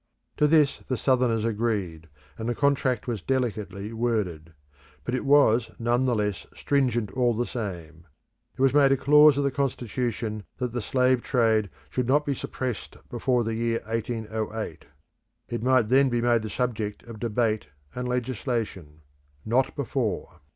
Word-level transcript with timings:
To 0.37 0.47
this 0.47 0.79
the 0.79 0.97
Southerners 0.97 1.45
agreed, 1.45 2.09
and 2.35 2.49
the 2.49 2.55
contract 2.55 3.07
was 3.07 3.21
delicately 3.21 3.93
worded; 3.93 4.51
but 5.03 5.13
it 5.13 5.23
was 5.25 5.69
none 5.77 6.05
the 6.05 6.15
less 6.15 6.47
stringent 6.55 7.11
all 7.11 7.35
the 7.35 7.45
same. 7.45 8.07
It 8.57 8.61
was 8.63 8.73
made 8.73 8.91
a 8.91 8.97
clause 8.97 9.37
of 9.37 9.43
the 9.43 9.51
Constitution 9.51 10.41
that 10.57 10.73
the 10.73 10.81
slave 10.81 11.21
trade 11.21 11.69
should 11.91 12.07
not 12.07 12.25
be 12.25 12.33
suppressed 12.33 12.97
before 13.11 13.43
the 13.43 13.53
year 13.53 13.79
1808. 13.85 14.85
It 15.49 15.61
might 15.61 15.89
then 15.89 16.09
be 16.09 16.19
made 16.19 16.41
the 16.41 16.49
subject 16.49 17.03
of 17.03 17.19
debate 17.19 17.67
and 17.93 18.07
legislation 18.09 19.01
not 19.45 19.75
before. 19.75 20.39